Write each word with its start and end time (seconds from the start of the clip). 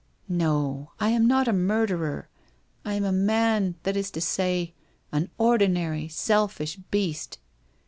'Xo, 0.31 0.87
I 0.99 1.09
am 1.09 1.27
not 1.27 1.47
a 1.47 1.53
murderer, 1.53 2.27
T 2.83 2.89
am 2.91 3.03
a 3.03 3.11
man, 3.11 3.75
that 3.83 3.95
is 3.95 4.09
to 4.09 4.19
say, 4.19 4.73
an 5.11 5.29
ordinary, 5.37 6.07
selfish 6.07 6.77
beast. 6.89 7.37